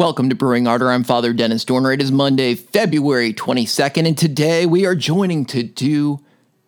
[0.00, 0.90] Welcome to Brewing Ardor.
[0.90, 1.92] I'm Father Dennis Dorner.
[1.92, 6.20] It is Monday, February 22nd, and today we are joining to do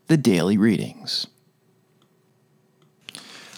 [0.07, 1.27] the daily readings.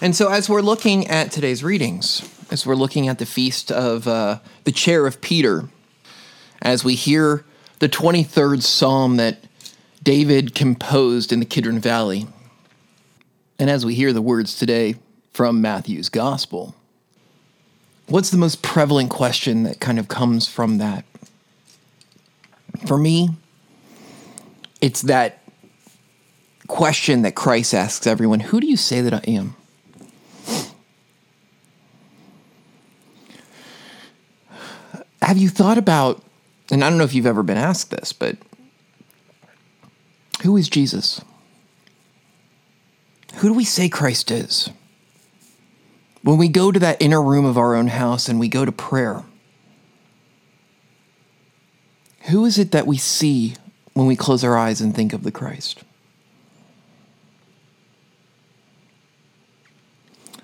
[0.00, 4.06] And so, as we're looking at today's readings, as we're looking at the feast of
[4.06, 5.64] uh, the chair of Peter,
[6.62, 7.44] as we hear
[7.80, 9.38] the 23rd psalm that
[10.04, 12.28] David composed in the Kidron Valley,
[13.58, 14.94] and as we hear the words today
[15.32, 16.76] from Matthew's Gospel,
[18.06, 21.04] what's the most prevalent question that kind of comes from that?
[22.86, 23.30] For me,
[24.80, 25.42] it's that
[26.66, 29.56] question that Christ asks everyone Who do you say that I am?
[35.22, 36.22] Have you thought about,
[36.70, 38.36] and I don't know if you've ever been asked this, but
[40.42, 41.22] who is Jesus?
[43.36, 44.68] Who do we say Christ is?
[46.24, 48.72] When we go to that inner room of our own house and we go to
[48.72, 49.24] prayer,
[52.30, 53.54] who is it that we see
[53.92, 55.84] when we close our eyes and think of the Christ?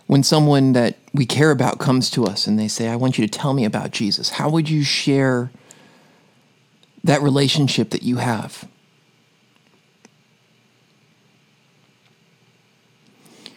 [0.07, 3.27] When someone that we care about comes to us and they say, I want you
[3.27, 5.51] to tell me about Jesus, how would you share
[7.03, 8.69] that relationship that you have?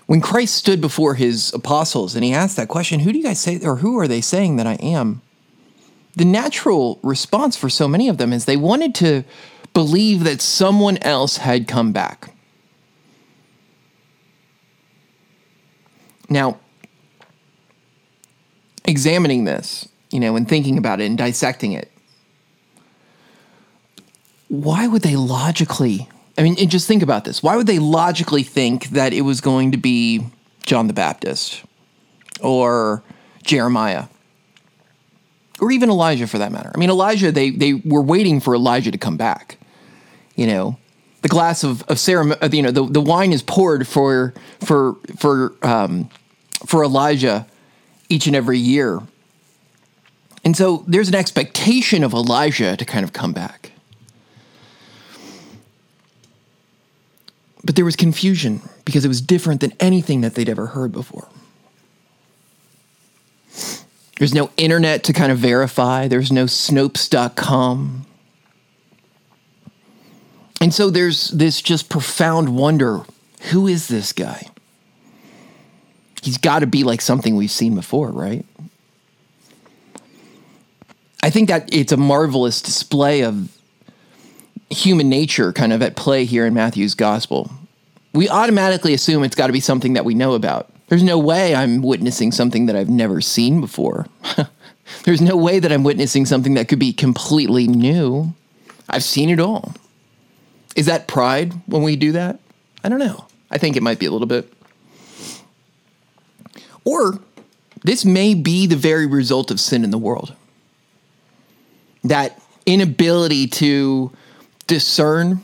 [0.05, 3.39] When Christ stood before his apostles and he asked that question, who do you guys
[3.39, 5.21] say, or who are they saying that I am?
[6.15, 9.23] The natural response for so many of them is they wanted to
[9.73, 12.33] believe that someone else had come back.
[16.29, 16.59] Now,
[18.85, 21.91] examining this, you know, and thinking about it and dissecting it,
[24.49, 27.43] why would they logically I mean, just think about this.
[27.43, 30.25] Why would they logically think that it was going to be
[30.65, 31.63] John the Baptist
[32.41, 33.03] or
[33.43, 34.05] Jeremiah
[35.61, 36.71] or even Elijah for that matter?
[36.73, 39.57] I mean, Elijah, they, they were waiting for Elijah to come back.
[40.35, 40.79] You know,
[41.21, 44.95] the glass of, of ceremony, uh, you know, the, the wine is poured for, for,
[45.17, 46.09] for, um,
[46.65, 47.45] for Elijah
[48.09, 49.01] each and every year.
[50.43, 53.72] And so there's an expectation of Elijah to kind of come back.
[57.63, 61.27] But there was confusion because it was different than anything that they'd ever heard before.
[64.19, 68.05] There's no internet to kind of verify, there's no Snopes.com.
[70.61, 73.01] And so there's this just profound wonder
[73.51, 74.47] who is this guy?
[76.21, 78.45] He's got to be like something we've seen before, right?
[81.21, 83.49] I think that it's a marvelous display of
[84.69, 87.51] human nature kind of at play here in Matthew's gospel.
[88.13, 90.69] We automatically assume it's got to be something that we know about.
[90.87, 94.07] There's no way I'm witnessing something that I've never seen before.
[95.05, 98.33] There's no way that I'm witnessing something that could be completely new.
[98.89, 99.73] I've seen it all.
[100.75, 102.39] Is that pride when we do that?
[102.83, 103.25] I don't know.
[103.49, 104.51] I think it might be a little bit.
[106.85, 107.19] Or
[107.83, 110.35] this may be the very result of sin in the world.
[112.03, 114.11] That inability to
[114.67, 115.41] discern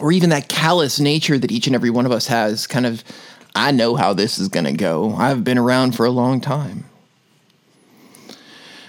[0.00, 3.04] or even that callous nature that each and every one of us has kind of
[3.54, 5.14] i know how this is going to go.
[5.14, 6.84] I've been around for a long time.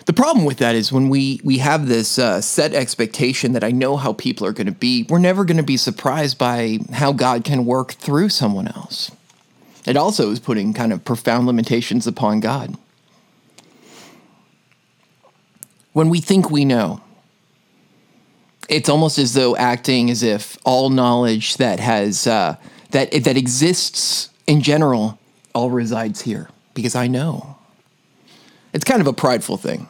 [0.06, 3.72] The problem with that is when we we have this uh, set expectation that i
[3.72, 7.12] know how people are going to be we're never going to be surprised by how
[7.12, 9.12] god can work through someone else.
[9.86, 12.78] It also is putting kind of profound limitations upon god.
[15.94, 17.02] When we think we know
[18.72, 22.56] it's almost as though acting as if all knowledge that has uh,
[22.92, 25.20] that that exists in general
[25.54, 27.58] all resides here because I know.
[28.74, 29.90] It's kind of a prideful thing.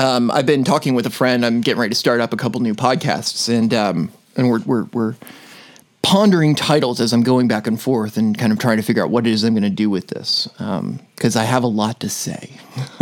[0.00, 1.46] Um, I've been talking with a friend.
[1.46, 4.84] I'm getting ready to start up a couple new podcasts, and um, and we're we're
[4.92, 5.14] we're
[6.02, 9.10] pondering titles as I'm going back and forth and kind of trying to figure out
[9.10, 12.00] what it is I'm going to do with this because um, I have a lot
[12.00, 12.50] to say.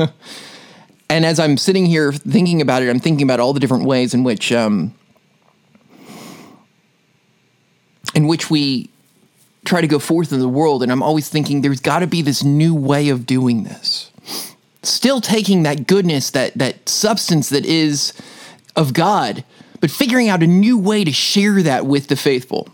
[1.12, 4.14] and as I'm sitting here thinking about it, I'm thinking about all the different ways
[4.14, 4.94] in which um,
[8.14, 8.88] in which we
[9.66, 12.22] try to go forth in the world, and I'm always thinking there's got to be
[12.22, 14.10] this new way of doing this.
[14.82, 18.14] Still taking that goodness, that that substance that is
[18.74, 19.44] of God,
[19.80, 22.68] but figuring out a new way to share that with the faithful.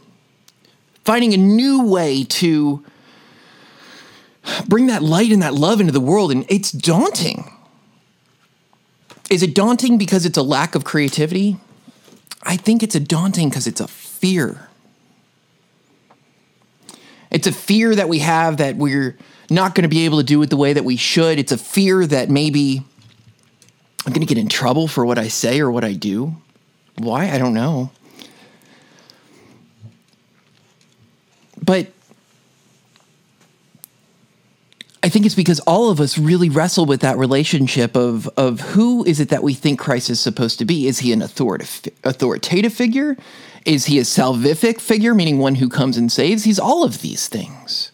[1.04, 2.84] Finding a new way to
[4.68, 7.50] bring that light and that love into the world, and it's daunting
[9.30, 11.58] is it daunting because it's a lack of creativity?
[12.42, 14.68] I think it's a daunting because it's a fear.
[17.30, 19.16] It's a fear that we have that we're
[19.50, 21.38] not going to be able to do it the way that we should.
[21.38, 22.82] It's a fear that maybe
[24.06, 26.36] I'm going to get in trouble for what I say or what I do.
[26.96, 27.30] Why?
[27.30, 27.90] I don't know.
[31.62, 31.92] But
[35.02, 39.04] I think it's because all of us really wrestle with that relationship of of who
[39.04, 40.86] is it that we think Christ is supposed to be?
[40.86, 43.16] Is he an authoritative authoritative figure?
[43.64, 46.44] Is he a salvific figure, meaning one who comes and saves?
[46.44, 47.92] He's all of these things.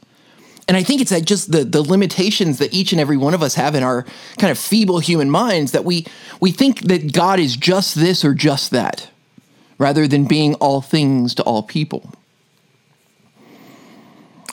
[0.66, 3.42] And I think it's that just the the limitations that each and every one of
[3.42, 4.06] us have in our
[4.38, 6.06] kind of feeble human minds that we
[6.40, 9.10] we think that God is just this or just that,
[9.78, 12.14] rather than being all things to all people.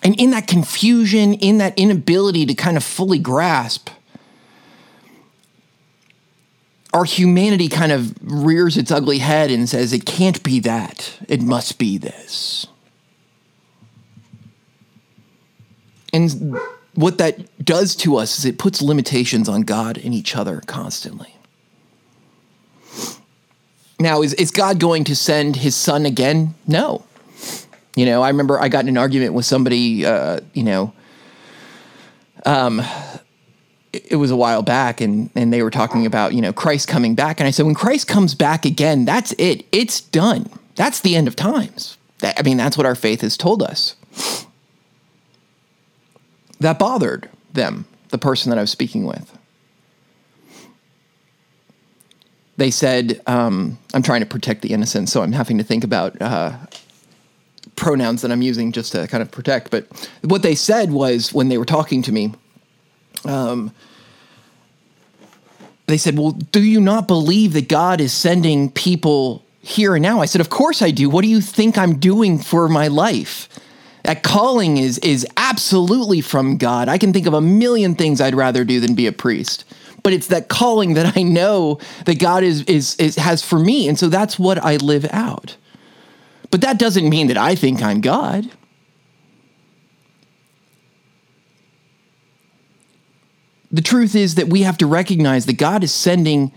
[0.03, 3.89] And in that confusion, in that inability to kind of fully grasp,
[6.93, 11.17] our humanity kind of rears its ugly head and says, it can't be that.
[11.29, 12.67] It must be this.
[16.11, 16.57] And
[16.95, 21.35] what that does to us is it puts limitations on God and each other constantly.
[23.99, 26.55] Now, is, is God going to send his son again?
[26.67, 27.05] No.
[27.95, 30.93] You know, I remember I got in an argument with somebody, uh, you know,
[32.45, 32.81] um,
[33.91, 37.15] it, was a while back and, and they were talking about, you know, Christ coming
[37.15, 37.39] back.
[37.39, 39.65] And I said, when Christ comes back again, that's it.
[39.71, 40.49] It's done.
[40.75, 41.97] That's the end of times.
[42.19, 43.95] That, I mean, that's what our faith has told us.
[46.59, 49.37] That bothered them, the person that I was speaking with.
[52.57, 56.21] They said, um, I'm trying to protect the innocent, so I'm having to think about
[56.21, 56.55] uh,
[57.81, 59.71] pronouns that I'm using just to kind of protect.
[59.71, 59.87] But
[60.21, 62.33] what they said was when they were talking to me,
[63.25, 63.73] um,
[65.87, 70.21] they said, Well, do you not believe that God is sending people here and now?
[70.21, 71.09] I said, Of course I do.
[71.09, 73.49] What do you think I'm doing for my life?
[74.03, 76.87] That calling is is absolutely from God.
[76.87, 79.65] I can think of a million things I'd rather do than be a priest.
[80.03, 83.87] But it's that calling that I know that God is, is, is has for me.
[83.87, 85.55] And so that's what I live out.
[86.51, 88.51] But that doesn't mean that I think I'm God.
[93.71, 96.51] The truth is that we have to recognize that God is sending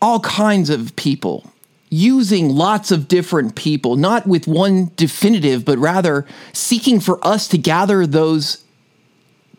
[0.00, 1.50] all kinds of people,
[1.90, 7.58] using lots of different people, not with one definitive, but rather seeking for us to
[7.58, 8.62] gather those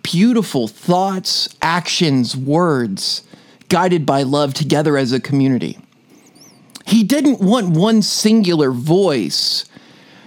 [0.02, 3.24] beautiful thoughts, actions, words,
[3.68, 5.78] guided by love together as a community.
[6.88, 9.66] He didn't want one singular voice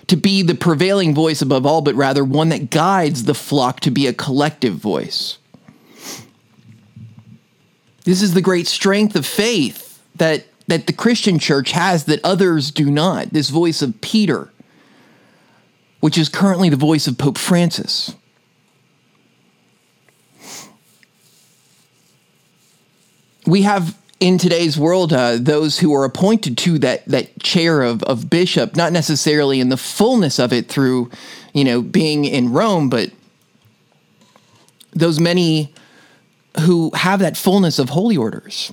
[0.08, 3.90] to be the prevailing voice above all, but rather one that guides the flock to
[3.90, 5.38] be a collective voice.
[8.04, 12.70] This is the great strength of faith that, that the Christian church has that others
[12.70, 13.30] do not.
[13.30, 14.50] This voice of Peter,
[16.00, 18.14] which is currently the voice of Pope Francis.
[23.46, 28.02] We have in today's world, uh, those who are appointed to that that chair of,
[28.04, 31.10] of bishop, not necessarily in the fullness of it through,
[31.54, 33.10] you know, being in Rome, but
[34.92, 35.72] those many
[36.60, 38.72] who have that fullness of holy orders.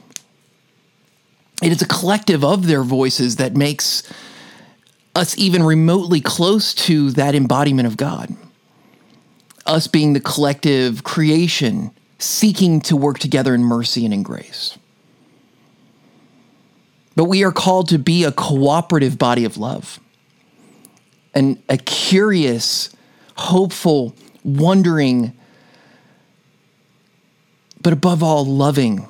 [1.63, 4.03] It is a collective of their voices that makes
[5.15, 8.35] us even remotely close to that embodiment of God.
[9.65, 14.77] Us being the collective creation seeking to work together in mercy and in grace.
[17.17, 19.99] But we are called to be a cooperative body of love
[21.33, 22.95] and a curious,
[23.35, 25.35] hopeful, wondering,
[27.81, 29.07] but above all, loving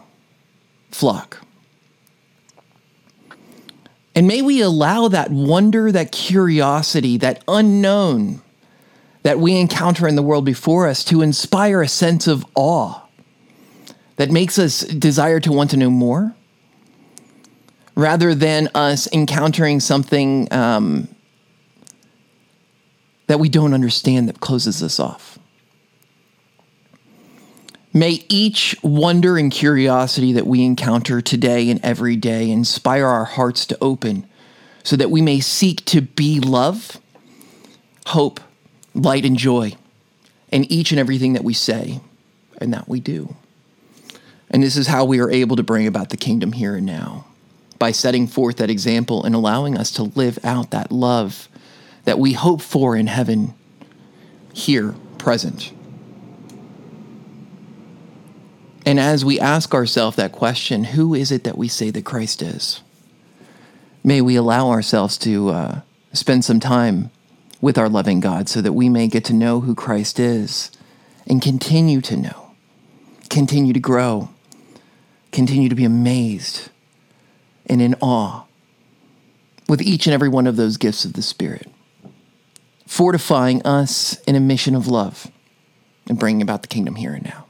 [0.89, 1.45] flock.
[4.15, 8.41] And may we allow that wonder, that curiosity, that unknown
[9.23, 13.01] that we encounter in the world before us to inspire a sense of awe
[14.15, 16.36] that makes us desire to want to know more
[17.97, 21.07] rather than us encountering something um,
[23.25, 25.39] that we don't understand that closes us off.
[27.91, 33.65] May each wonder and curiosity that we encounter today and every day inspire our hearts
[33.65, 34.29] to open
[34.83, 37.01] so that we may seek to be love,
[38.05, 38.39] hope,
[38.93, 39.73] light, and joy
[40.51, 41.99] in each and everything that we say
[42.61, 43.35] and that we do.
[44.51, 47.25] And this is how we are able to bring about the kingdom here and now
[47.79, 51.47] by setting forth that example and allowing us to live out that love
[52.05, 53.53] that we hope for in heaven
[54.53, 55.73] here present.
[58.85, 62.41] And as we ask ourselves that question, who is it that we say that Christ
[62.41, 62.81] is?
[64.03, 65.81] May we allow ourselves to uh,
[66.13, 67.11] spend some time
[67.59, 70.71] with our loving God so that we may get to know who Christ is
[71.27, 72.51] and continue to know,
[73.29, 74.29] continue to grow,
[75.33, 76.69] continue to be amazed
[77.67, 78.45] and in awe
[79.67, 81.67] with each and every one of those gifts of the Spirit,
[82.85, 85.29] fortifying us in a mission of love
[86.09, 87.45] and bringing about the kingdom here and now.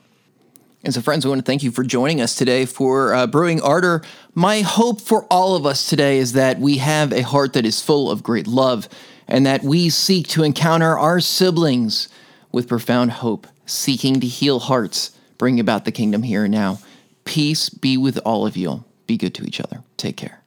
[0.84, 3.62] And so, friends, we want to thank you for joining us today for uh, Brewing
[3.62, 4.04] Ardor.
[4.36, 7.82] My hope for all of us today is that we have a heart that is
[7.82, 8.88] full of great love
[9.28, 12.08] and that we seek to encounter our siblings
[12.52, 16.80] with profound hope, seeking to heal hearts, bring about the kingdom here and now.
[17.26, 18.86] Peace be with all of you.
[19.08, 19.84] Be good to each other.
[19.96, 20.42] Take care.